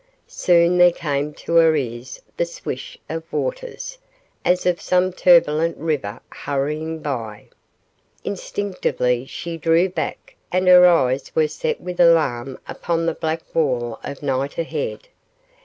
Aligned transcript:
Soon 0.25 0.79
there 0.79 0.91
came 0.91 1.31
to 1.31 1.57
her 1.57 1.75
ears 1.75 2.19
the 2.35 2.45
swish 2.47 2.97
of 3.07 3.21
waters, 3.31 3.99
as 4.43 4.65
of 4.65 4.81
some 4.81 5.13
turbulent 5.13 5.77
river 5.77 6.19
hurrying 6.31 7.03
by. 7.03 7.45
Instinctively 8.23 9.27
she 9.27 9.57
drew 9.57 9.87
back 9.89 10.35
and 10.51 10.67
her 10.67 10.87
eyes 10.87 11.31
were 11.35 11.47
set 11.47 11.79
with 11.79 11.99
alarm 11.99 12.57
upon 12.67 13.05
the 13.05 13.13
black 13.13 13.43
wall 13.53 13.99
of 14.03 14.23
night 14.23 14.57
ahead. 14.57 15.07